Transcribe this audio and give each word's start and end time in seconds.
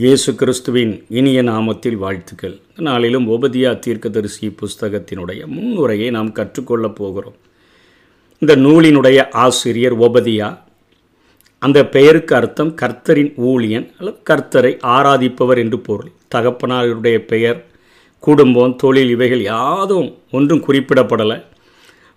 இயேசு 0.00 0.34
கிறிஸ்துவின் 0.34 1.04
இனிய 1.08 1.42
நாமத்தில் 1.42 1.96
வாழ்த்துக்கள். 1.96 2.50
இந்த 2.50 2.90
நாளிலும் 2.90 3.28
ஓபதியா 3.28 3.78
தீர்க்கதரிசி 3.78 4.56
புஸ்தகத்தினுடைய 4.60 5.46
முன்னுரையை 5.46 6.10
நாம் 6.10 6.32
கற்றுக்கொள்ளப் 6.32 6.94
போகிறோம். 6.94 7.34
இந்த 8.38 8.56
நூலினுடைய 8.56 9.30
ஆசிரியர் 9.30 9.98
ஓபதியா 9.98 10.58
அந்த 11.58 11.86
பெயருக்கு 11.86 12.34
அர்த்தம் 12.34 12.74
கர்த்தரின் 12.82 13.32
ஊழியன் 13.36 13.92
அல்லது 13.98 14.18
கர்த்தரை 14.30 14.78
ஆராதிப்பவர் 14.82 15.56
என்று 15.56 15.78
பொருள். 15.78 16.10
தகப்பனாருடைய 16.34 17.18
பெயர் 17.18 17.66
குடும்பம் 18.18 18.76
தொழில் 18.76 19.08
இவைகள் 19.08 19.42
யாதும் 19.42 20.18
ஒன்றும் 20.32 20.64
குறிப்பிடப்படலை. 20.66 21.44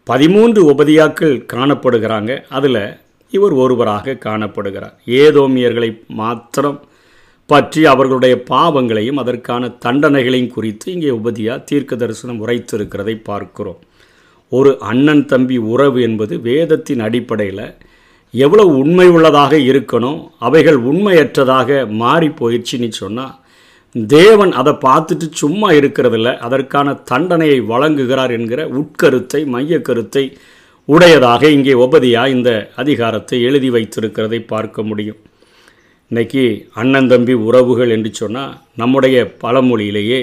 பதிமூன்று 0.04 0.72
உபதியாக்கள் 0.72 1.46
காணப்படுகிறாங்க. 1.54 2.44
அதில் 2.50 2.98
இவர் 3.30 3.52
ஒருவராக 3.52 4.18
காணப்படுகிறார். 4.26 4.94
ஏதோமியர்களை 5.06 6.00
மாத்திரம் 6.08 6.82
பற்றி 7.50 7.82
அவர்களுடைய 7.86 8.36
பாவங்களையும் 8.52 9.20
அதற்கான 9.22 9.70
தண்டனைகளையும் 9.86 10.54
குறித்து 10.56 10.86
இங்கே 10.92 11.10
உபதியா 11.20 11.56
தீர்க்க 11.64 11.96
தரிசனம் 11.96 12.40
உரைத்திருக்கிறதை 12.44 13.16
பார்க்கிறோம். 13.30 13.80
ஒரு 14.52 14.72
அண்ணன் 14.92 15.26
தம்பி 15.26 15.58
உறவு 15.74 16.00
என்பது 16.02 16.34
வேதத்தின் 16.48 17.02
அடிப்படையில் 17.08 17.66
எவ்வளவு 18.34 18.72
உண்மை 18.78 19.08
உள்ளதாக 19.16 19.54
இருக்கணும் 19.70 20.20
அவைகள் 20.48 20.80
உண்மையற்றதாக 20.92 21.70
மாறி 22.02 22.30
போயிடுச்சுன்னு 22.40 22.90
சொன்னால் 23.02 23.36
தேவன் 23.96 24.54
அதை 24.62 24.74
பார்த்துட்டு 24.86 25.28
சும்மா 25.42 25.70
இருக்கிறதில்ல 25.72 26.30
அதற்கான 26.46 26.94
தண்டனையை 27.12 27.60
வழங்குகிறார் 27.72 28.32
என்கிற 28.38 28.62
உட்கருத்தை 28.80 29.42
மைய 29.56 29.82
கருத்தை 29.82 30.24
உடையதாக 30.88 31.50
இங்கே 31.58 31.76
உபதியாக 31.86 32.34
இந்த 32.36 32.52
அதிகாரத்தை 32.76 33.38
எழுதி 33.50 33.70
வைத்திருக்கிறதை 33.70 34.40
பார்க்க 34.48 34.84
முடியும். 34.84 35.20
இன்னைக்கு 36.14 36.42
அண்ணன் 36.74 37.08
தம்பி 37.08 37.34
உறவுகள் 37.34 37.90
என்று 37.90 38.10
சொன்னால் 38.14 38.52
நம்முடைய 38.76 39.18
பழமொழியிலேயே 39.44 40.20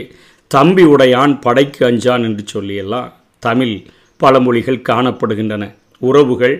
தம்பி 0.51 0.85
உடையான் 0.85 1.33
படைக்கு 1.41 1.81
அஞ்சான் 1.87 2.25
என்று 2.29 2.43
சொல்லியெல்லாம் 2.53 3.09
தமிழ் 3.39 3.73
பழமொழிகள் 4.21 4.79
காணப்படுகின்றன. 4.89 5.65
உறவுகள் 5.99 6.55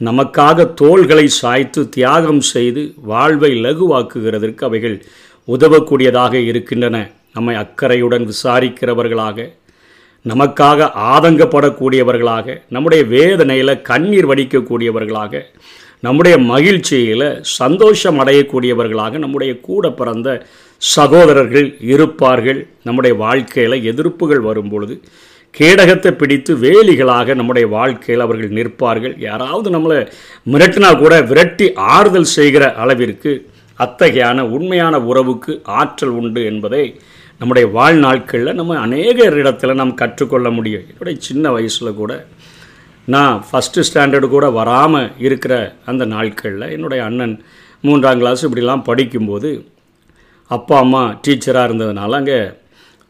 நமக்காக 0.00 0.66
தோள்களை 0.74 1.26
சாய்த்து 1.26 1.88
தியாகம் 1.88 2.42
செய்து 2.52 2.94
வாழ்வை 3.02 3.52
லகுவாக்குகிறதற்கு 3.66 4.64
அவைகள் 4.64 4.96
உதவக்கூடியதாக 5.48 6.34
இருக்கின்றன. 6.46 6.96
நம்மை 7.32 7.54
அக்கறையுடன் 7.54 8.26
விசாரிக்கிறவர்களாக 8.32 9.48
நமக்காக 10.24 10.90
ஆதங்கப்படக்கூடியவர்களாக 11.14 12.58
நம்முடைய 12.68 13.04
வேதனையில் 13.16 13.82
கண்ணீர் 13.82 14.30
வடிக்கக்கூடியவர்களாக 14.30 15.44
நம்முடைய 16.04 16.36
மகிழ்ச்சியில் 16.52 17.28
சந்தோஷம் 17.60 18.18
அடையக்கூடியவர்களாக 18.22 19.18
நம்முடைய 19.24 19.52
கூட 19.68 19.90
பிறந்த 20.00 20.28
சகோதரர்கள் 20.82 21.68
இருப்பார்கள். 21.92 22.60
நம்முடைய 22.86 23.16
வாழ்க்கையில் 23.24 23.84
எதிர்ப்புகள் 23.90 24.42
வரும்பொழுது 24.48 24.96
கேடகத்தை 25.54 26.10
பிடித்து 26.20 26.52
வேலிகளாக 26.64 27.34
நம்முடைய 27.34 27.66
வாழ்க்கையில் 27.76 28.24
அவர்கள் 28.24 28.56
நிற்பார்கள். 28.58 29.14
யாராவது 29.28 29.68
நம்மளை 29.76 29.98
மிரட்டினா 30.52 30.90
கூட 31.02 31.14
விரட்டி 31.30 31.66
ஆறுதல் 31.94 32.32
செய்கிற 32.36 32.64
அளவிற்கு 32.82 33.32
அத்தகையான 33.84 34.38
உண்மையான 34.56 35.00
உறவுக்கு 35.10 35.52
ஆற்றல் 35.80 36.14
உண்டு 36.20 36.42
என்பதை 36.50 36.84
நம்முடைய 37.40 37.66
வாழ்நாட்களில் 37.78 38.58
நம்ம 38.60 38.76
அநேகரிடத்தில் 38.86 39.78
நாம் 39.80 39.98
கற்றுக்கொள்ள 40.02 40.50
முடியும். 40.50 40.84
என்னுடைய 40.90 41.16
சின்ன 41.28 41.50
வயசில் 41.56 41.98
கூட 42.02 42.12
நான் 43.08 43.36
ஃபஸ்ட்டு 43.48 43.84
ஸ்டாண்டர்டு 43.88 44.28
கூட 44.28 44.46
வராமல் 44.50 45.10
இருக்கிற 45.18 45.54
அந்த 45.84 46.04
நாட்களில் 46.04 46.72
என்னுடைய 46.74 47.00
அண்ணன் 47.04 47.34
மூன்றாம் 47.84 48.18
கிளாஸ் 48.18 48.44
இப்படிலாம் 48.46 48.86
படிக்கும்போது 48.88 49.50
அப்பா 50.50 50.76
அம்மா 50.78 51.02
டீச்சராக 51.24 51.68
இருந்ததுனால 51.68 52.18
அங்கே 52.20 52.40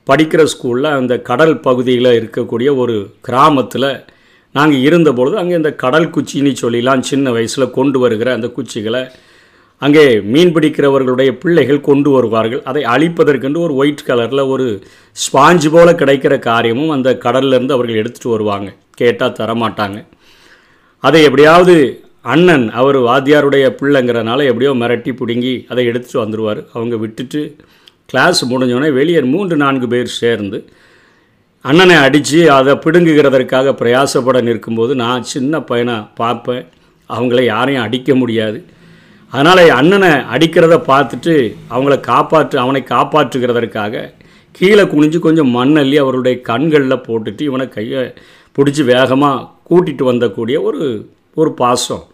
படிக்கிற 0.08 0.42
ஸ்கூலில் 0.44 0.96
அந்த 0.98 1.14
கடல் 1.20 1.56
பகுதியில் 1.60 2.10
இருக்கக்கூடிய 2.18 2.76
ஒரு 2.76 2.96
கிராமத்தில் 3.20 3.90
நாங்கள் 4.54 4.84
இருந்தபொழுது 4.88 5.36
அங்கே 5.36 5.54
இந்த 5.54 5.72
கடல் 5.74 6.12
குச்சின்னு 6.14 6.52
சொல்லிலாம் 6.62 7.00
சின்ன 7.00 7.30
வயசில் 7.30 7.74
கொண்டு 7.78 7.98
வருகிற 7.98 8.28
அந்த 8.32 8.48
குச்சிகளை 8.48 9.02
அங்கே 9.82 10.04
மீன் 10.32 10.52
பிடிக்கிறவர்களுடைய 10.54 11.30
பிள்ளைகள் 11.40 11.80
கொண்டு 11.80 12.10
வருவார்கள். 12.10 12.62
அதை 12.62 12.82
அழிப்பதற்கென்று 12.84 13.60
ஒரு 13.60 13.74
ஒயிட் 13.74 14.06
கலரில் 14.06 14.50
ஒரு 14.52 14.66
ஸ்பாஞ்சு 15.16 15.70
போல் 15.70 16.00
கிடைக்கிற 16.02 16.34
காரியமும் 16.38 16.90
அந்த 16.90 17.10
கடல்லேருந்து 17.24 17.76
அவர்கள் 17.76 18.00
எடுத்துகிட்டு 18.02 18.34
வருவாங்க. 18.36 18.68
கேட்டால் 19.00 19.38
தரமாட்டாங்க. 19.38 19.98
அதை 21.04 21.20
எப்படியாவது 21.28 21.74
அண்ணன் 22.34 22.66
அவர் 22.80 22.98
வாத்தியாருடைய 23.08 23.64
பிள்ளைங்கிறனால 23.80 24.46
எப்படியோ 24.50 24.72
மிரட்டி 24.82 25.12
பிடுங்கி 25.18 25.54
அதை 25.70 25.82
எடுத்துகிட்டு 25.90 26.22
வந்துடுவார் 26.22 26.60
அவங்க 26.72 26.94
விட்டுட்டு 27.02 27.40
கிளாஸ் 28.10 28.40
முடிஞ்சோடனே 28.50 28.90
வெளியே 28.98 29.20
மூன்று 29.34 29.56
நான்கு 29.62 29.86
பேர் 29.92 30.16
சேர்ந்து 30.20 30.58
அண்ணனை 31.64 31.96
அடித்து 32.06 32.40
அதை 32.56 32.72
பிடுங்குகிறதற்காக 32.84 33.72
பிரயாசப்பட 33.80 34.40
நிற்கும்போது 34.48 34.92
நான் 35.02 35.22
சின்ன 35.32 35.60
பையனை 35.70 35.96
பார்ப்பேன். 36.20 36.64
அவங்கள 37.10 37.40
யாரையும் 37.44 37.86
அடிக்க 37.86 38.10
முடியாது. 38.14 38.58
அதனால் 39.32 39.62
அண்ணனை 39.78 40.10
அடிக்கிறத 40.34 40.74
பார்த்துட்டு 40.90 41.34
அவங்கள 41.74 41.94
காப்பாற்று 42.10 42.56
அவனை 42.64 42.80
காப்பாற்றுகிறதற்காக 42.92 44.04
கீழே 44.58 44.84
குனிஞ்சு 44.92 45.18
கொஞ்சம் 45.26 45.50
மண்ணள்ளி 45.56 45.96
அவருடைய 46.02 46.34
கண்களில் 46.50 47.04
போட்டுட்டு 47.06 47.42
இவனை 47.48 47.66
கையை 47.68 48.02
பிடிச்சி 48.56 48.82
வேகமாக 48.92 49.46
கூட்டிகிட்டு 49.68 50.04
வந்தக்கூடிய 50.10 50.56
ஒரு 50.68 50.82
ஒரு 51.40 51.50
பாசம். 51.62 52.04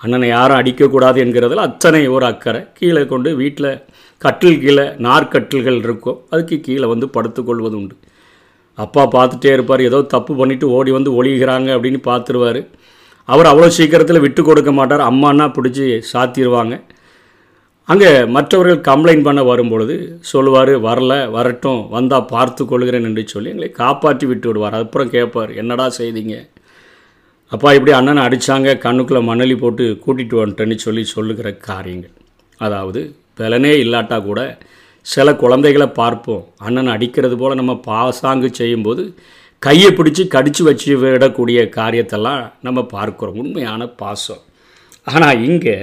அண்ணனை 0.00 0.28
யாரும் 0.28 0.58
அடிக்கக்கூடாது 0.60 1.18
என்கிறதுல 1.24 1.64
அத்தனை 1.68 2.00
ஒரு 2.14 2.24
அக்கறை. 2.30 2.60
கீழே 2.78 3.02
கொண்டு 3.12 3.30
வீட்டில் 3.42 3.70
கட்டில் 4.22 4.60
கீழே 4.64 4.84
நார்க்கட்டில்கள் 5.06 5.78
இருக்கும். 5.86 6.18
அதுக்கு 6.32 6.56
கீழே 6.66 6.86
வந்து 6.92 7.06
படுத்துக்கொள்வது 7.16 7.76
உண்டு. 7.80 7.94
அப்பா 8.78 9.02
பார்த்துட்டே 9.16 9.50
இருப்பார். 9.52 9.82
ஏதோ 9.88 9.98
தப்பு 10.14 10.32
பண்ணிவிட்டு 10.40 10.68
ஓடி 10.76 10.90
வந்து 10.90 11.10
ஒழிகிறாங்க 11.18 11.68
அப்படின்னு 11.76 12.00
பார்த்துருவார். 12.10 12.60
அவர் 13.28 13.50
அவ்வளோ 13.50 13.68
சீக்கிரத்தில் 13.76 14.24
விட்டு 14.24 14.42
கொடுக்க 14.42 14.70
மாட்டார். 14.72 15.04
அம்மானா 15.10 15.46
பிடிச்சி 15.56 15.86
சாத்திடுவாங்க 16.12 16.74
அங்கே 17.88 18.10
மற்றவர்கள் 18.34 18.84
கம்ப்ளைண்ட் 18.88 19.26
பண்ண 19.26 19.40
வரும்பொழுது 19.48 19.94
சொல்லுவார் 20.30 20.70
வரல 20.86 21.14
வரட்டும் 21.34 21.80
வந்தால் 21.94 22.30
பார்த்து 22.34 22.62
கொள்கிறேன் 22.70 23.06
என்று 23.08 23.22
சொல்லி 23.32 23.50
எங்களை 23.52 23.68
காப்பாற்றி 23.82 24.26
விட்டு 24.30 24.46
விடுவார். 24.48 24.76
அப்புறம் 24.84 25.10
கேட்பார் 25.16 25.50
என்னடா 25.62 25.86
செய்தீங்க? 25.98 26.36
அப்பா 27.52 27.70
இப்படி 27.78 27.92
அண்ணனை 27.98 28.22
அடித்தாங்க 28.28 28.70
கண்ணுக்குள்ளே 28.86 29.22
மணலி 29.30 29.56
போட்டு 29.64 29.84
கூட்டிகிட்டு 30.04 30.40
வந்துட்டேன்னு 30.40 30.78
சொல்லி 30.86 31.04
சொல்லுகிற 31.14 31.50
காரியங்கள். 31.68 32.14
அதாவது 32.60 33.02
பலனே 33.40 33.74
இல்லாட்டா 33.84 34.18
கூட 34.28 34.40
சில 35.06 35.28
குழந்தைகளை 35.44 35.90
பார்ப்போம். 36.00 36.42
அண்ணனை 36.66 36.90
அடிக்கிறது 36.96 37.36
போல் 37.40 37.60
நம்ம 37.60 37.72
பாசாங்கு 37.90 38.48
செய்யும்போது 38.60 39.02
கையை 39.62 39.90
பிடிச்சி 39.98 40.22
கடித்து 40.34 40.62
வச்சு 40.68 40.90
விடக்கூடிய 41.02 41.60
காரியத்தெல்லாம் 41.78 42.42
நம்ம 42.66 42.80
பார்க்குறோம். 42.96 43.38
உண்மையான 43.42 43.82
பாசம். 44.02 44.42
ஆனால் 45.06 45.42
இங்கே 45.48 45.76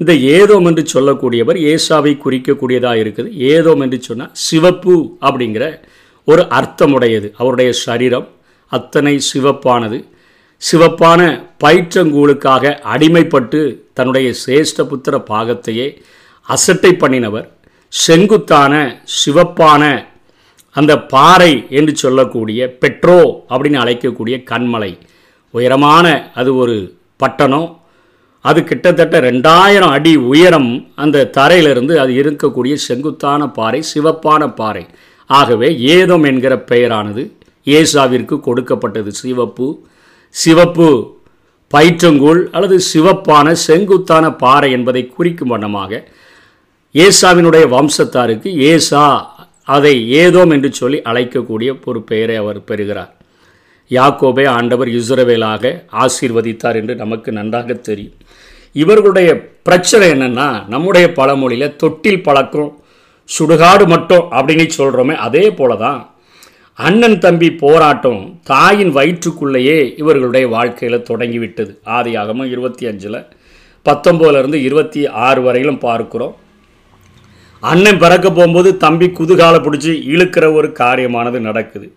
இந்த 0.00 0.12
ஏதோம் 0.36 0.66
என்று 0.68 0.82
சொல்லக்கூடியவர் 0.94 1.58
ஏசாவை 1.72 2.12
குறிக்கக்கூடியதாக 2.22 3.02
இருக்குது. 3.02 3.28
ஏதோம் 3.54 3.82
என்று 3.84 3.98
சொன்னால் 4.06 4.32
சிவப்பு 4.46 4.94
அப்படிங்கிற 5.26 5.66
ஒரு 6.28 6.42
அர்த்தமுடையது. 6.58 7.28
அவருடைய 7.40 7.70
சரீரம் 7.84 8.26
அத்தனை 8.72 9.14
சிவப்பானது. 9.32 9.98
சிவப்பான 10.62 11.20
பயிற்றங்கூழுக்காக 11.64 12.74
அடிமைப்பட்டு 12.94 13.60
தன்னுடைய 13.98 14.28
சிரேஷ்ட 14.42 14.82
புத்திர 14.90 15.14
பாகத்தையே 15.30 15.86
அசட்டை 16.48 16.92
பண்ணினவர். 17.02 17.46
செங்குத்தான 17.92 18.74
சிவப்பான 19.20 19.82
அந்த 20.76 20.92
பாறை 21.14 21.52
என்று 21.78 21.92
சொல்லக்கூடிய 22.02 22.60
பெட்ரோ 22.82 23.18
அப்படின்னு 23.50 23.78
அழைக்கக்கூடிய 23.84 24.36
கண்மலை. 24.50 24.92
உயரமான 25.54 26.06
அது 26.40 26.50
ஒரு 26.62 26.76
பட்டணம். 27.22 27.68
அது 28.44 28.60
கிட்டத்தட்ட 28.64 29.16
ரெண்டாயிரம் 29.20 29.92
அடி 29.96 30.12
உயரம் 30.32 30.70
அந்த 31.02 31.26
தரையிலிருந்து 31.36 31.94
அது 32.02 32.12
இருக்கக்கூடிய 32.22 32.74
செங்குத்தான 32.86 33.48
பாறை 33.58 33.80
சிவப்பான 33.92 34.48
பாறை. 34.60 34.84
ஆகவே 35.30 35.68
ஏதம் 35.96 36.24
என்கிற 36.30 36.54
பெயரானது. 36.70 37.22
ஏசாவிற்கு 37.66 38.36
கொடுக்கப்பட்டது 38.46 39.12
சிவப்பு. 39.22 39.68
சிவப்பு 40.34 40.88
பயிற்றங்கூழ் 41.70 42.40
அல்லது 42.56 42.76
சிவப்பான 42.92 43.54
செங்குத்தான 43.66 44.24
பாறை 44.42 44.70
என்பதை 44.72 45.02
குறிக்கும் 45.16 45.52
வண்ணமாக 45.54 45.92
ஏசாவினுடைய 46.94 47.64
வம்சத்தாருக்கு 47.76 48.50
ஏசா 48.72 49.04
அதை 49.74 49.94
ஏதோம் 50.22 50.52
என்று 50.56 50.70
சொல்லி 50.80 50.98
அழைக்கக்கூடிய 51.10 51.70
ஒரு 51.84 52.02
பெயரை 52.10 52.36
அவர் 52.42 52.60
பெறுகிறார். 52.70 53.12
யாக்கோபே 53.90 54.44
ஆண்டவர் 54.48 54.90
இஸ்ரவேலாக 54.98 55.72
ஆசீர்வதித்தார் 56.02 56.76
என்று 56.80 56.94
நமக்கு 57.02 57.30
நன்றாக 57.38 57.72
தெரியும். 57.88 58.14
இவர்களுடைய 58.74 59.28
பிரச்சனை 59.62 60.06
என்னென்னா 60.14 60.48
நம்முடைய 60.68 61.06
பழமொழியில் 61.12 61.76
தொட்டில் 61.76 62.22
பழக்கம் 62.22 62.72
சுடுகாடு 63.28 63.84
மட்டும் 63.86 64.24
அப்படின்னு 64.36 64.66
சொல்கிறோமே 64.78 65.14
அதே 65.26 65.44
போல 65.50 65.76
தான் 65.76 66.00
அண்ணன் 66.78 67.18
தம்பி 67.18 67.48
போராட்டம் 67.50 68.20
தாயின் 68.44 68.92
வயிற்றுக்குள்ளேயே 68.96 69.76
இவர்களுடைய 69.96 70.46
வாழ்க்கையில் 70.48 71.06
தொடங்கிவிட்டது. 71.10 71.72
ஆதியாகமும் 71.96 72.50
இருபத்தி 72.54 72.86
அஞ்சில் 72.86 73.18
பத்தொம்போதுலேருந்து 73.86 74.58
இருபத்தி 74.68 75.00
ஆறு 75.26 75.40
வரையிலும் 75.42 75.80
பார்க்குறோம். 75.80 76.34
அண்ணன் 77.62 77.98
பிறக்க 77.98 78.26
போகும்போது 78.30 78.70
தம்பி 78.76 79.06
குதுகால 79.18 79.56
பிடிச்சி 79.66 79.92
இழுக்கிற 80.12 80.52
ஒரு 80.52 80.68
காரியமானது 80.78 81.38
நடக்குது. 81.40 81.88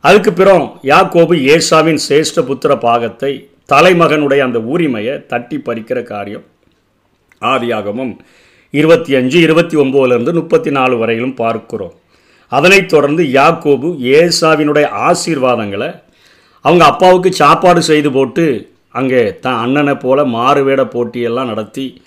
அதுக்கு 0.00 0.32
பிறம் 0.32 0.64
யாக்கோபு 0.92 1.34
ஏசாவின் 1.54 2.00
சேஷ்ட 2.08 2.40
புத்திர 2.50 2.72
பாகத்தை 2.78 3.32
தலைமகனுடைய 3.72 4.40
அந்த 4.46 4.58
உரிமையை 4.74 5.26
தட்டி 5.32 5.56
பறிக்கிற 5.56 6.02
காரியம். 6.02 6.44
ஆதியாகமும் 7.42 8.12
இருபத்தி 8.70 9.14
அஞ்சு 9.14 9.38
இருபத்தி 9.40 9.76
ஒம்போதுலேருந்து 9.76 10.32
முப்பத்தி 10.32 10.70
நாலு 10.70 10.94
வரையிலும் 10.98 11.34
பார்க்கிறோம். 11.34 11.94
அதனைத் 12.48 12.88
தொடர்ந்து 12.88 13.22
யாக்கோபு 13.22 13.88
ஏசாவினுடைய 14.18 14.86
ஆசீர்வாதங்களை 15.08 15.90
அவங்க 16.60 16.84
அப்பாவுக்கு 16.84 17.32
சாப்பாடு 17.32 17.82
செய்து 17.82 18.10
போட்டு 18.12 18.44
அங்கே 18.88 19.20
தன் 19.44 19.60
அண்ணனை 19.64 19.94
போல 19.94 20.24
மாறுவேட 20.24 20.82
போட்டியெல்லாம் 20.94 21.50
நடத்தி 21.52 22.02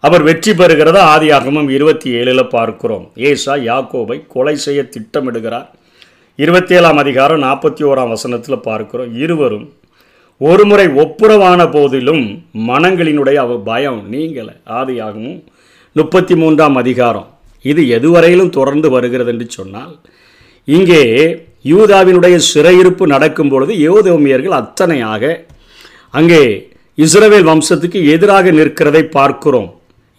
அவர் 0.00 0.22
வெற்றி 0.22 0.52
பெறுகிறத 0.52 0.98
ஆதியாகமும் 1.14 1.70
இருபத்தி 1.76 2.10
ஏழில் 2.18 2.42
பார்க்கிறோம். 2.48 3.10
ஏசா 3.14 3.54
யாக்கோபை 3.70 4.26
கொலை 4.26 4.56
செய்ய 4.56 4.80
திட்டமிடுகிறார். 4.94 5.68
இருபத்தி 6.36 6.74
ஏழாம் 6.74 6.96
அதிகாரம் 6.96 7.42
நாற்பத்தி 7.42 7.82
ஓராம் 7.90 8.08
வசனத்தில் 8.08 8.64
பார்க்கிறோம். 8.68 9.14
இருவரும் 9.24 9.66
ஒருமுறை 10.40 10.84
ஒப்புரவான 11.02 11.60
போதிலும் 11.74 12.24
மனங்களினுடைய 12.68 13.38
அவ 13.44 13.56
பயம் 13.68 14.00
நீங்கலை 14.12 14.54
ஆதியாகவும் 14.80 15.38
முப்பத்தி 15.96 16.34
மூன்றாம் 16.40 16.76
அதிகாரம். 16.82 17.28
இது 17.64 17.82
எதுவரையிலும் 17.96 18.54
தொடர்ந்து 18.58 18.88
வருகிறது 18.94 19.30
என்று 19.34 19.46
சொன்னால் 19.56 19.94
இங்கே 20.68 21.02
யூதாவினுடைய 21.72 22.36
சிறையிருப்பு 22.50 23.04
நடக்கும் 23.14 23.50
பொழுது 23.52 23.72
யோதோமியர்கள் 23.86 24.58
அத்தனையாக 24.60 25.32
அங்கே 26.18 26.42
இஸ்ரவேல் 27.04 27.48
வம்சத்துக்கு 27.50 27.98
எதிராக 28.14 28.52
நிற்கிறதை 28.58 29.02
பார்க்கிறோம். 29.16 29.68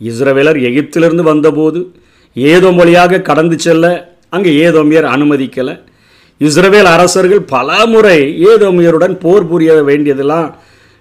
இஸ்ரவேலர் 0.09 0.59
எகிப்திலிருந்து 0.69 1.23
வந்தபோது 1.31 1.79
ஏதோ 2.35 2.69
மொழியாக 2.79 3.21
கடந்து 3.29 3.55
செல்ல 3.65 3.85
அங்கே 4.35 4.51
ஏதோமியர் 4.65 5.07
அனுமதிக்கலை. 5.15 5.75
இஸ்ரவேல் 6.47 6.89
அரசர்கள் 6.95 7.43
பல 7.55 7.69
முறை 7.93 8.19
ஏதோமியருடன் 8.51 9.15
போர் 9.23 9.47
புரிய 9.51 9.71
வேண்டியதெல்லாம் 9.89 10.49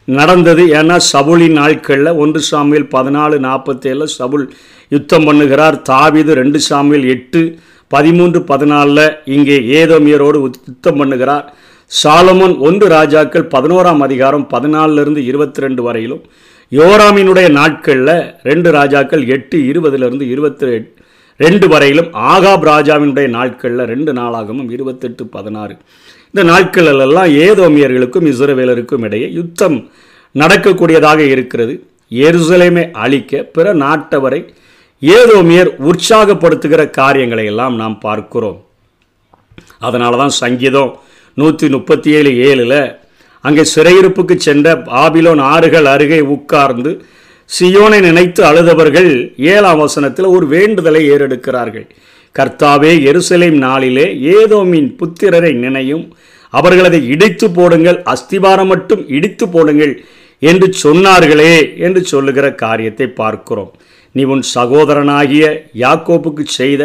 நடந்தது. 0.09 0.63
ஏன்னா 0.79 0.97
சபுளின் 1.13 1.57
நாட்களில் 1.61 2.19
ஒன்று 2.23 2.41
சாமியில் 2.51 2.89
பதினாலு 2.95 3.37
நாற்பத்தேழில் 3.47 4.15
சபுல் 4.19 4.47
யுத்தம் 4.95 5.27
பண்ணுகிறார். 5.29 5.77
தாவிது 5.91 6.35
ரெண்டு 6.41 6.61
சாமியில் 6.69 7.07
எட்டு 7.15 7.43
பதிமூன்று 7.91 8.41
பதினாலில் 8.51 9.07
இங்கே 9.37 9.57
ஏதோமியரோடு 9.81 10.39
யுத்தம் 10.71 10.99
பண்ணுகிறார். 11.01 11.47
சாலமோன் 11.91 12.55
ஒன்று 12.69 12.87
ராஜாக்கள் 12.97 13.47
பதினோராம் 13.55 14.03
அதிகாரம் 14.07 14.47
பதினாலிருந்து 14.55 15.21
இருபத்தி 15.31 15.61
ரெண்டு 15.65 15.83
வரையிலும் 15.87 16.25
யோராமினுடைய 16.73 17.49
நாட்களில் 17.61 18.17
ரெண்டு 18.49 18.71
ராஜாக்கள் 18.79 19.23
எட்டு 19.37 19.59
இருபதுலேருந்து 19.71 20.27
இருபத்தி 20.35 20.67
ரெண்டு 21.45 21.67
வரையிலும் 21.73 22.11
ஆகாப் 22.33 22.65
ராஜாவினுடைய 22.71 23.27
நாட்களில் 23.37 23.89
ரெண்டு 23.93 24.13
நாளாகவும் 24.19 24.71
இருபத்தெட்டு 24.75 25.25
பதினாறு. 25.35 25.75
இந்த 26.31 26.43
நாட்களிலெல்லாம் 26.53 27.31
ஏதோமியர்களுக்கும் 27.47 28.29
இஸ்ரவேலருக்கும் 28.33 29.05
இடையே 29.09 29.29
யுத்தம் 29.39 29.77
நடக்கக்கூடியதாக 30.35 31.21
இருக்கிறது. 31.35 31.75
எருசலேமை 32.27 32.85
அழிக்க 33.05 33.43
பிற 33.57 33.75
நாட்டவரை 33.85 34.41
ஏதோமியர் 35.03 35.71
உற்சாகப்படுத்துகிற 35.89 36.83
காரியங்களை 37.01 37.45
எல்லாம் 37.53 37.75
நாம் 37.83 37.99
பார்க்கிறோம். 38.07 38.59
அதனால 39.87 40.17
தான் 40.23 40.35
சங்கீதம் 40.43 40.91
நூற்றி 41.41 41.67
முப்பத்தி 41.75 42.11
ஏழு 42.19 42.31
ஏழில் 42.49 42.81
அங்கே 43.45 43.65
சிறையிருப்புக்கு 43.75 44.35
சென்ற 44.47 44.69
பாபிலோன் 44.89 45.43
ஆறுகள் 45.53 45.89
அருகே 45.95 46.21
உட்கார்ந்து 46.37 46.93
சியோனை 47.51 47.99
நினைத்து 48.07 48.41
அழுதவர்கள் 48.49 49.11
ஏழாம் 49.53 49.81
வசனத்தில் 49.83 50.29
ஒரு 50.35 50.47
வேண்டுதலை 50.55 51.03
ஏறெடுக்கிறார்கள். 51.13 51.87
கர்த்தாவே 52.37 52.93
எருசலேம் 53.11 53.59
நாளிலே 53.67 54.07
ஏதோமின் 54.37 54.89
புத்திரரை 55.01 55.53
நினையும். 55.65 56.05
அவர்களதை 56.55 57.01
இடித்து 57.15 57.47
போடுங்கள் 57.57 57.99
அஸ்திவாரம் 58.13 58.71
மட்டும் 58.73 59.03
இடித்து 59.17 59.47
போடுங்கள் 59.55 59.95
என்று 60.43 60.67
சொன்னார்களே 60.85 61.55
என்று 61.87 62.01
சொல்லுகிற 62.13 62.47
காரியத்தை 62.65 63.09
பார்க்கிறோம். 63.23 63.73
நீ 64.15 64.23
உன் 64.35 64.45
சகோதரனாகிய 64.57 65.45
யாக்கோப்புக்கு 65.85 66.45
செய்த 66.61 66.83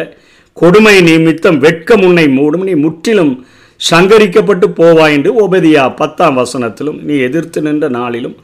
கொடுமை 0.57 0.95
நிமித்தம் 1.09 1.59
வெட்கம் 1.67 2.03
உன்னை 2.07 2.25
மூடும். 2.39 2.65
நீ 2.69 2.73
முற்றிலும் 2.85 3.33
சங்கரிக்கப்பட்டு 3.81 4.67
போவாய் 4.79 5.15
என்று 5.17 5.31
ஒபதியா 5.43 5.85
பத்தாம் 6.01 6.37
வசனத்திலும் 6.41 6.99
நீ 7.07 7.15
எதிர்த்து 7.27 7.61
நின்ற 7.61 7.85
நாளிலும் 7.99 8.35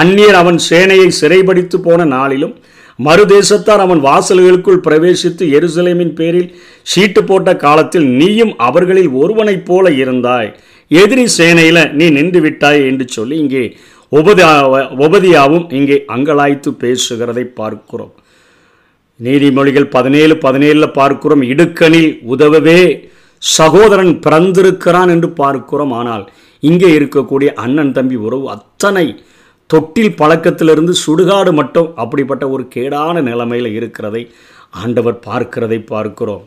அந்நியர் 0.00 0.38
அவன் 0.42 0.58
சேனையை 0.68 1.08
சிறைபடித்து 1.20 1.78
போன 1.86 2.04
நாளிலும் 2.16 2.54
மறுதேசத்தார் 2.98 3.82
அவன் 3.84 4.00
வாசல்களுக்குள் 4.06 4.84
பிரவேசித்து 4.86 5.44
எருசலேமின் 5.56 6.12
பேரில் 6.18 6.50
சீட்டு 6.92 7.20
போட்ட 7.28 7.50
காலத்தில் 7.64 8.06
நீயும் 8.20 8.52
அவர்களில் 8.66 9.10
ஒருவனைப் 9.22 9.66
போல 9.68 9.90
இருந்தாய். 10.02 10.50
எதிரி 10.90 11.24
சேனையில் 11.38 11.82
நீ 11.98 12.06
நின்று 12.16 12.40
விட்டாய் 12.44 12.80
என்று 12.90 13.06
சொல்லி 13.16 13.36
இங்கே 13.44 13.64
உபதியா 14.12 14.50
உபதியாவும் 15.06 15.66
இங்கே 15.78 15.96
அங்கலாய்த்து 16.14 16.70
பேசுகிறதை 16.82 17.44
பார்க்கிறோம். 17.60 18.12
நீதிமொழிகள் 19.20 19.88
பதினேழு 19.96 20.34
பதினேழில் 20.44 20.96
பார்க்கிறோம் 21.00 21.42
இடுக்கணில் 21.52 22.10
உதவவே 22.34 22.80
சகோதரன் 23.42 24.12
பிறந்திருக்கிறான் 24.24 25.10
என்று 25.14 25.28
பார்க்கிறோம். 25.42 25.94
ஆனால் 26.00 26.24
இங்கே 26.62 26.90
இருக்கக்கூடிய 26.98 27.48
அண்ணன் 27.64 27.94
தம்பி 27.98 28.18
உறவு 28.26 28.46
அத்தனை 28.56 29.06
தொட்டில் 29.70 30.16
பழக்கத்திலிருந்து 30.20 30.94
சுடுகாடு 31.04 31.52
மட்டும் 31.52 31.88
அப்படிப்பட்ட 31.96 32.44
ஒரு 32.48 32.64
கேடான 32.74 33.22
நிலைமையில் 33.22 33.70
இருக்கிறதை 33.78 34.22
ஆண்டவர் 34.82 35.18
பார்க்கிறதை 35.26 35.78
பார்க்கிறோம். 35.84 36.44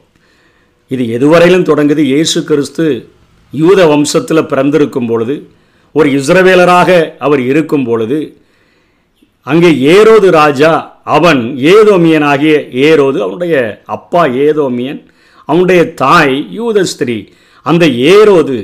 இது 0.92 1.04
எதுவரையிலும் 1.18 1.68
தொடங்குது. 1.70 2.02
இயேசு 2.14 2.40
கிறிஸ்து 2.44 2.86
யூத 3.54 3.80
வம்சத்தில் 3.86 4.50
பிறந்திருக்கும் 4.52 5.08
பொழுது 5.08 5.36
ஒரு 5.96 6.08
இஸ்ரவேலராக 6.20 6.90
அவர் 7.20 7.42
இருக்கும் 7.52 7.86
பொழுது 7.86 8.20
அங்கே 9.48 9.70
ஏரோது 9.96 10.28
ராஜா 10.32 10.72
அவன் 11.16 11.42
ஏதோமியனாகிய 11.74 12.56
ஏரோது 12.88 13.18
அவனுடைய 13.26 13.56
அப்பா 13.96 14.24
ஏதோமியன் 14.48 15.00
அவனுடைய 15.50 15.82
தாய் 16.04 16.36
யூத 16.52 16.84
ஸ்திரீ 16.84 17.18
அந்த 17.66 17.86
ஏரோது 17.86 18.58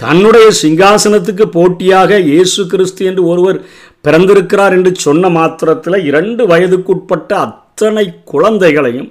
தன்னுடைய 0.00 0.46
சிங்காசனத்துக்கு 0.60 1.44
போட்டியாக 1.56 2.18
இயேசு 2.30 2.62
கிறிஸ்து 2.72 3.02
என்று 3.10 3.22
ஒருவர் 3.32 3.58
பிறந்திருக்கிறார் 4.06 4.74
என்று 4.76 4.90
சொன்ன 5.04 5.28
மாத்திரத்தில் 5.36 5.98
இரண்டு 6.08 6.42
வயதுக்குட்பட்ட 6.52 7.30
அத்தனை 7.46 8.06
குழந்தைகளையும் 8.32 9.10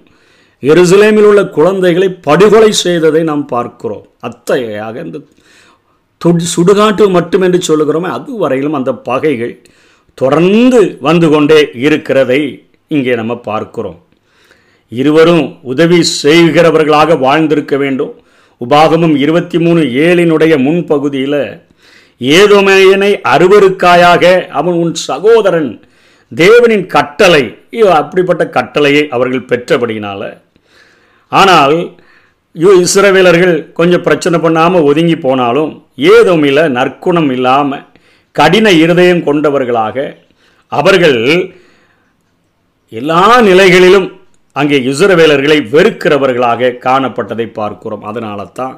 எருசலேமில் 0.63 1.27
உள்ள 1.29 1.41
குழந்தைகளை 1.57 2.09
படுகொலை 2.27 2.71
செய்ததை 2.85 3.21
நாம் 3.29 3.45
பார்க்கிறோம். 3.53 4.03
அத்தகையாக 4.27 4.95
இந்த 5.05 5.19
சுடுகாட்டு 6.53 7.05
மட்டும் 7.15 7.43
என்று 7.45 7.59
சொல்லுகிறோமே 7.69 8.09
அதுவரையிலும் 8.17 8.77
அந்த 8.79 8.91
பகைகள் 9.09 9.53
தொடர்ந்து 10.17 10.81
வந்து 11.07 11.27
கொண்டே 11.33 11.59
இருக்கிறதை 11.85 12.41
இங்கே 12.95 13.13
நம்ம 13.21 13.33
பார்க்கிறோம். 13.49 13.99
இருவரும் 14.91 15.45
உதவி 15.71 15.99
செய்கிறவர்களாக 16.23 17.17
வாழ்ந்திருக்க 17.25 17.75
வேண்டும். 17.83 18.13
உபாகமும் 18.63 19.15
இருபத்தி 19.15 19.57
மூணு 19.57 19.81
ஏழினுடைய 19.99 20.53
முன்பகுதியில் 20.63 21.41
ஏதோமேயனை 22.21 23.11
அருவருக்காயாக 23.29 24.23
அவன் 24.51 24.77
உன் 24.79 24.93
சகோதரன் 25.03 25.71
தேவனின் 26.31 26.85
கட்டளை 26.87 27.43
அப்படிப்பட்ட 27.93 28.43
கட்டளையை 28.49 29.03
அவர்கள் 29.09 29.49
பெற்றபடினால 29.49 30.21
ஆனால் 31.31 31.75
யூ 32.55 32.71
இஸ்ரவேலர்கள் 32.79 33.55
கொஞ்சம் 33.73 34.03
பிரச்சனை 34.03 34.37
பண்ணாமல் 34.39 34.85
ஒதுங்கி 34.85 35.17
போனாலும் 35.17 35.71
ஏதோமில் 36.09 36.63
நற்குணம் 36.71 37.29
இல்லாமல் 37.29 37.85
கடின 38.35 38.67
இருதயம் 38.75 39.23
கொண்டவர்களாக 39.23 39.97
அவர்கள் 40.71 41.19
எல்லா 42.91 43.23
நிலைகளிலும் 43.41 44.07
அங்கே 44.59 44.77
இசுரவேலர்களை 44.91 45.57
வெறுக்கிறவர்களாக 45.73 46.71
காணப்பட்டதை 46.85 47.45
பார்க்கிறோம். 47.59 48.03
அதனால 48.09 48.43
தான் 48.59 48.75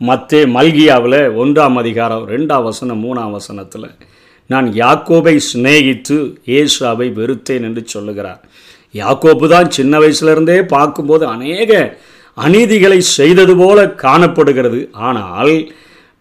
மத்தே 0.00 0.40
மல்கியாவில் 0.56 1.20
ஒன்றாம் 1.42 1.78
அதிகாரம் 1.82 2.24
ரெண்டாம் 2.32 2.66
வசனம் 2.68 3.00
மூணாம் 3.04 3.36
வசனத்தில் 3.36 3.86
நான் 4.50 4.66
யாக்கோபை 4.80 5.34
சிநேகித்து 5.48 6.18
ஏசாவை 6.58 7.08
வெறுத்தேன் 7.20 7.64
என்று 7.68 7.82
சொல்லுகிறார். 7.94 8.42
யாக்கோப்பு 8.94 9.46
தான் 9.54 9.72
சின்ன 9.76 9.98
வயசுலேருந்தே 10.02 10.58
பார்க்கும்போது 10.74 11.24
அநேக 11.34 11.80
அநீதிகளை 12.36 13.00
செய்தது 13.18 13.54
போல 13.62 13.88
காணப்படுகிறது. 14.04 14.80
ஆனால் 15.08 15.54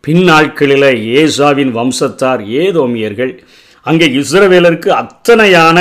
பின்னாட்களில் 0.04 0.90
ஏசாவின் 1.20 1.72
வம்சத்தார் 1.80 2.42
ஏதோமியர்கள் 2.64 3.36
அங்கே 3.86 4.08
இஸ்ரவேலருக்கு 4.20 4.90
அத்தனையான 5.04 5.80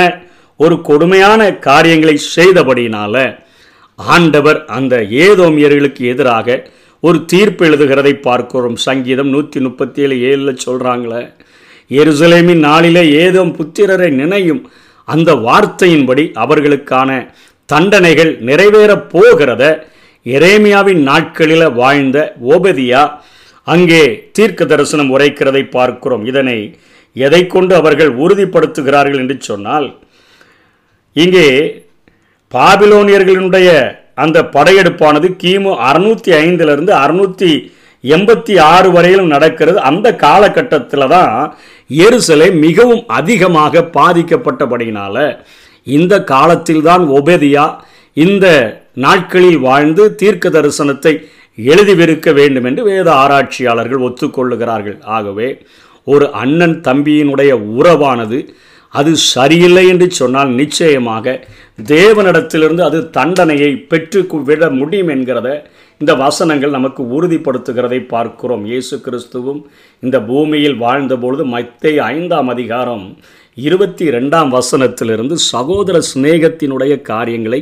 ஒரு 0.59 0.81
கொடுமையான 0.81 1.41
காரியங்களை 1.67 2.15
செய்தபடியினால 2.35 3.15
ஆண்டவர் 3.95 4.65
அந்த 4.77 4.95
ஏதோமியர்களுக்கு 5.25 6.03
எதிராக 6.13 6.47
ஒரு 7.03 7.25
தீர்ப்பு 7.25 7.65
எழுதுகிறதை 7.65 8.13
பார்க்கிறோம். 8.19 8.75
சங்கீதம் 8.75 9.29
நூற்றி 9.29 9.59
முப்பத்தி 9.59 10.01
ஏழு 10.01 10.15
ஏழில் 10.29 10.63
சொல்கிறாங்களே 10.65 11.21
எருசலேமின் 11.91 12.63
நாளிலே 12.69 13.03
ஏதோ 13.23 13.41
புத்திரரை 13.57 14.09
நினையும் 14.21 14.61
அந்த 15.07 15.33
வார்த்தையின்படி 15.47 16.23
அவர்களுக்கான 16.43 17.09
தண்டனைகள் 17.65 18.31
நிறைவேறப் 18.49 19.07
போகிறத 19.13 19.63
எரேமியாவின் 20.25 21.01
நாட்களில் 21.09 21.67
வாழ்ந்த 21.73 22.17
ஓபதியா 22.53 23.03
அங்கே 23.63 24.03
தீர்க்க 24.31 24.65
தரிசனம் 24.65 25.11
உரைக்கிறதை 25.15 25.63
பார்க்கிறோம். 25.69 26.25
இதனை 26.25 26.57
எதை 27.13 27.47
கொண்டு 27.47 27.73
அவர்கள் 27.75 28.11
உறுதிப்படுத்துகிறார்கள் 28.17 29.21
என்று 29.23 29.37
சொன்னால் 29.39 29.87
இங்கே 31.15 31.47
பாபிலோனியர்களுடைய 32.51 33.69
அந்த 34.23 34.37
படையெடுப்பானது 34.55 35.27
கிமு 35.43 35.71
அறுநூற்றி 35.87 36.31
ஐந்திலிருந்து 36.43 36.91
அறுநூற்றி 37.03 37.51
எண்பத்தி 38.03 38.53
ஆறு 38.73 38.89
வரையிலும் 38.95 39.31
நடக்கிறது. 39.35 39.77
அந்த 39.89 40.07
காலகட்டத்தில் 40.23 41.11
தான் 41.13 41.33
எருசலை 41.89 42.47
மிகவும் 42.65 43.03
அதிகமாக 43.19 43.83
பாதிக்கப்பட்டபடியினால் 43.97 45.25
இந்த 45.87 46.13
காலத்தில்தான் 46.33 47.03
ஒபேதியா 47.17 47.65
இந்த 48.17 48.45
நாட்களில் 49.05 49.59
வாழ்ந்து 49.67 50.03
தீர்க்க 50.21 50.49
தரிசனத்தை 50.49 51.13
எழுதிவிருக்க 51.57 52.29
வேண்டும் 52.39 52.67
என்று 52.69 52.83
வேத 52.89 53.07
ஆராய்ச்சியாளர்கள் 53.23 54.05
ஒத்துக்கொள்ளுகிறார்கள். 54.07 54.97
ஆகவே 55.17 55.49
ஒரு 56.07 56.25
அண்ணன் 56.41 56.77
தம்பியினுடைய 56.87 57.51
உறவானது 57.77 58.39
அது 58.99 59.11
சரியில்லை 59.33 59.85
என்று 59.93 60.07
சொன்னால் 60.19 60.51
நிச்சயமாக 60.59 61.35
தேவனிடத்திலிருந்து 61.93 62.83
அது 62.89 62.99
தண்டனையை 63.17 63.71
பெற்று 63.91 64.21
விட 64.49 64.69
முடியும் 64.79 65.11
என்கிறத 65.15 65.49
இந்த 66.01 66.13
வசனங்கள் 66.23 66.75
நமக்கு 66.77 67.01
உறுதிப்படுத்துகிறதை 67.17 67.99
பார்க்கிறோம். 68.13 68.63
இயேசு 68.71 68.95
கிறிஸ்துவும் 69.05 69.61
இந்த 70.03 70.17
பூமியில் 70.29 70.77
வாழ்ந்தபொழுது 70.85 71.43
மத்திய 71.55 72.03
ஐந்தாம் 72.15 72.49
அதிகாரம் 72.55 73.05
இருபத்தி 73.57 74.05
ரெண்டாம் 74.15 74.49
வசனத்திலிருந்து 74.55 75.35
சகோதர 75.51 75.97
சிநேகத்தினுடைய 76.11 76.93
காரியங்களை 77.11 77.59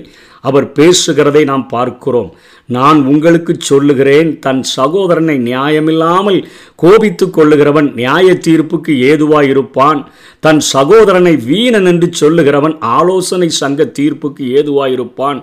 அவர் 0.50 0.68
பேசுகிறதை 0.80 1.44
நாம் 1.52 1.66
பார்க்கிறோம். 1.75 2.32
நான் 2.65 3.00
உங்களுக்கு 3.05 3.53
சொல்லுகிறேன் 3.60 4.39
தன் 4.39 4.63
சகோதரனை 4.63 5.36
நியாயமில்லாமல் 5.39 6.39
கோபித்து 6.75 7.25
கொள்ளுகிறவன் 7.27 7.93
நியாய 7.93 8.38
தீர்ப்புக்கு 8.48 8.93
ஏதுவாயிருப்பான். 9.10 10.05
தன் 10.39 10.60
சகோதரனை 10.60 11.36
வீணன் 11.36 11.86
என்று 11.86 12.10
சொல்லுகிறவன் 12.22 12.75
ஆலோசனை 12.79 13.50
சங்க 13.50 13.91
தீர்ப்புக்கு 14.00 14.46
ஏதுவாயிருப்பான். 14.60 15.41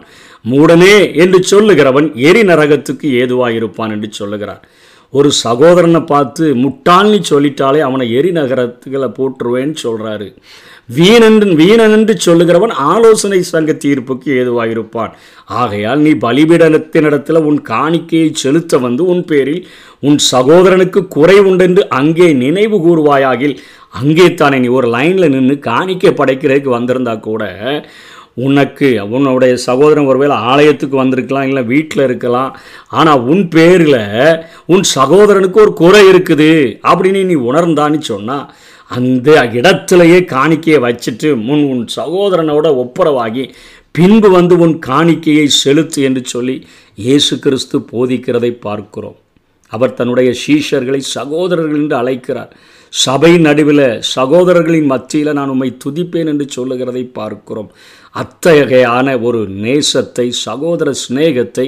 மூடனே 0.51 1.15
என்று 1.15 1.41
சொல்லுகிறவன் 1.53 2.15
எரி 2.15 2.43
நரகத்துக்கு 2.43 3.09
இருப்பான் 3.51 3.91
என்று 3.91 4.09
சொல்லுகிறார். 4.13 4.63
ஒரு 5.11 5.31
சகோதரனை 5.33 6.01
பார்த்து 6.01 6.55
முட்டாள்னு 6.55 7.21
சொல்லிட்டாலே 7.31 7.79
அவனை 7.79 8.13
எரி 8.13 8.31
நகரத்துகளை 8.31 9.09
போட்டுருவேன்னு 9.19 9.77
சொல்கிறாரு 9.83 10.29
வீணன் 10.91 11.39
வீணன் 11.55 11.95
என்று 11.97 12.15
சொல்லுகிறவன் 12.19 12.73
ஆலோசனை 12.91 13.41
சங்க 13.45 13.73
தீர்ப்புக்கு 13.83 14.29
ஏதுவாயிருப்பான். 14.41 15.13
ஆகையால் 15.55 16.01
நீ 16.01 16.13
பலிபீடத்தினிடத்தில் 16.25 17.47
உன் 17.49 17.61
காணிக்கையை 17.69 18.31
செலுத்த 18.35 18.79
வந்து 18.79 19.03
உன் 19.07 19.25
பேரில் 19.25 19.63
உன் 20.01 20.19
சகோதரனுக்கு 20.33 21.03
குறை 21.09 21.37
உண்டென்று 21.41 21.83
அங்கே 22.01 22.29
நினைவு 22.35 22.79
கூறுவாயாகில் 22.79 23.57
அங்கே 23.95 24.29
தானே 24.35 24.59
நீ 24.59 24.71
ஒரு 24.71 24.89
லைனில் 24.89 25.33
நின்று 25.33 25.57
காணிக்கை 25.63 26.13
படைக்கிறதுக்கு 26.13 26.71
வந்திருந்தா 26.71 27.15
கூட 27.21 27.45
உனக்கு 28.39 28.89
உன்னுடைய 29.11 29.53
சகோதரன் 29.65 30.09
ஒருவேளை 30.11 30.37
ஆலயத்துக்கு 30.51 30.97
வந்திருக்கலாம் 30.97 31.49
இல்லை 31.49 31.63
வீட்டில் 31.65 32.05
இருக்கலாம் 32.05 32.51
ஆனால் 32.91 33.25
உன் 33.25 33.45
பேரில் 33.49 34.03
உன் 34.67 34.85
சகோதரனுக்கு 34.95 35.59
ஒரு 35.61 35.73
குறை 35.75 36.03
இருக்குது 36.13 36.53
அப்படின்னு 36.91 37.23
நீ 37.25 37.37
உணர்ந்தான்னு 37.49 38.01
சொன்னால் 38.11 38.47
அந்த 38.91 39.29
இடத்திலேயே 39.59 40.19
காணிக்கையை 40.35 40.79
வச்சுட்டு 40.87 41.29
முன் 41.49 41.65
உன் 41.73 41.85
சகோதரனோட 41.99 42.67
ஒப்புரவாகி 42.83 43.45
பின்பு 43.99 44.29
வந்து 44.37 44.55
உன் 44.65 44.75
காணிக்கையை 44.87 45.47
செலுத்து 45.63 46.01
என்று 46.09 46.23
சொல்லி 46.25 46.57
இயேசு 46.99 47.35
கிறிஸ்து 47.45 47.77
போதிக்கிறதை 47.93 48.51
பார்க்கிறோம். 48.67 49.17
அவர் 49.73 49.97
தன்னுடைய 49.99 50.31
சீஷர்களை 50.43 51.01
சகோதரர்கள் 51.17 51.81
என்று 51.83 51.97
அழைக்கிறார். 51.97 52.53
சபை 52.93 53.33
நடுவில் 53.47 53.87
சகோதரர்களின் 54.17 54.89
மத்தியில் 54.93 55.37
நான் 55.39 55.53
உம்மை 55.55 55.71
துதிப்பேன் 55.85 56.31
என்று 56.33 56.47
சொல்லுகிறதை 56.57 57.05
பார்க்கிறோம். 57.19 57.71
அத்தகையான 58.15 59.07
ஒரு 59.29 59.41
நேசத்தை 59.65 60.27
சகோதர 60.47 60.95
சிநேகத்தை 61.05 61.67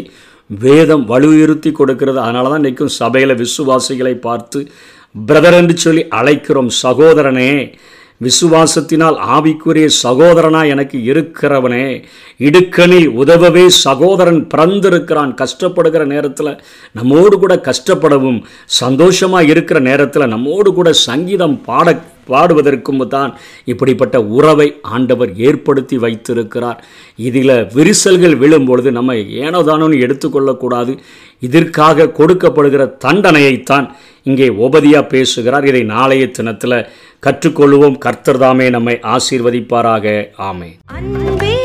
வேதம் 0.51 1.05
வலுயுறுத்தி 1.13 1.71
கொடுக்கிறது. 1.73 2.19
அதனால 2.25 2.49
தான் 2.49 2.63
இன்றைக்கும் 2.63 2.97
சபையில் 3.01 3.41
விசுவாசிகளை 3.43 4.15
பார்த்து 4.27 4.61
பிரதர் 5.15 5.57
என்று 5.57 5.77
சொல்லி 5.77 6.03
அழைக்கிறோம் 6.11 6.71
சகோதரனே. 6.83 7.79
விசுவாசத்தினால் 8.25 9.17
ஆவிக்குரிய 9.35 9.89
சகோதரனா 10.03 10.63
எனக்கு 10.75 10.99
இருக்கிறவனே. 11.13 11.87
இடுக்கணில் 12.49 13.09
உதவவே 13.23 13.67
சகோதரன் 13.67 14.41
பிறந்திருக்கிறான். 14.55 15.35
கஷ்டப்படுகிற 15.43 16.05
நேரத்தில் 16.15 16.61
நம்மோடு 16.93 17.39
கூட 17.39 17.61
கஷ்டப்படவும் 17.69 18.41
சந்தோஷமாக 18.83 19.51
இருக்கிற 19.55 19.81
நேரத்தில் 19.91 20.33
நம்மோடு 20.35 20.73
கூட 20.73 20.93
சங்கீதம் 20.93 21.59
பாட 21.65 21.99
பாடுவதற்கும் 22.31 23.01
தான் 23.09 23.31
இப்படிப்பட்ட 23.65 24.17
உறவை 24.37 24.67
ஆண்டவர் 24.95 25.31
ஏற்படுத்தி 25.37 25.97
வைத்திருக்கிறார். 25.99 26.79
இதில் 27.29 27.55
விரிசல்கள் 27.75 28.37
விழும்பொழுது 28.43 28.91
நம்ம 28.99 29.15
ஏனோதானோன்னு 29.47 29.97
எடுத்துக்கொள்ளக்கூடாது. 30.05 30.93
இதற்காக 31.41 32.13
கொடுக்கப்படுகிற 32.19 32.83
தண்டனையைத்தான் 33.05 33.89
இங்கே 34.23 34.49
உபதியாக 34.49 35.11
பேசுகிறார். 35.15 35.67
இதை 35.71 35.83
நாளைய 35.95 36.27
தினத்தில் 36.31 36.79
கற்றுக்கொள்வோம். 37.27 37.99
கர்த்தர் 37.99 38.39
தாமே 38.39 38.71
நம்மை 38.71 38.99
ஆசீர்வதிப்பாராக. 39.03 40.29
ஆமே 40.39 40.71
அன்பே 40.87 41.61